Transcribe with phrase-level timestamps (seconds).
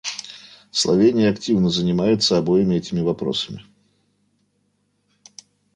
[0.71, 3.63] Словения активно занимается обоими этими вопросами.